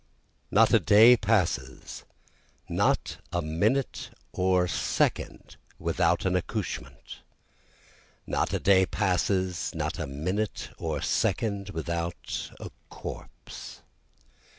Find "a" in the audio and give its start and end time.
0.73-0.79, 3.31-3.39, 8.51-8.57, 9.99-10.07, 12.59-12.71